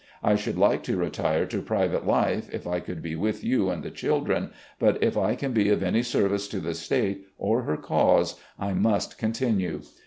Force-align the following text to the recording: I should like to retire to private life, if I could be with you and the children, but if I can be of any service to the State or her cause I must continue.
I 0.23 0.35
should 0.35 0.57
like 0.57 0.81
to 0.85 0.97
retire 0.97 1.45
to 1.45 1.61
private 1.61 2.07
life, 2.07 2.49
if 2.51 2.65
I 2.65 2.79
could 2.79 3.03
be 3.03 3.15
with 3.15 3.43
you 3.43 3.69
and 3.69 3.83
the 3.83 3.91
children, 3.91 4.49
but 4.79 4.97
if 5.03 5.15
I 5.15 5.35
can 5.35 5.53
be 5.53 5.69
of 5.69 5.83
any 5.83 6.01
service 6.01 6.47
to 6.47 6.59
the 6.59 6.73
State 6.73 7.27
or 7.37 7.61
her 7.65 7.77
cause 7.77 8.39
I 8.57 8.73
must 8.73 9.19
continue. 9.19 9.83